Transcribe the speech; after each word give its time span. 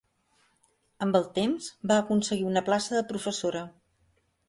Amb 1.07 1.19
el 1.19 1.27
temps, 1.37 1.69
va 1.93 1.99
aconseguir 2.07 2.51
una 2.55 2.67
plaça 2.73 2.99
de 3.01 3.07
professora. 3.15 3.67